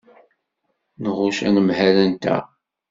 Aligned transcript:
Nɣucc 1.03 1.39
anemhal-nteɣ. 1.47 2.43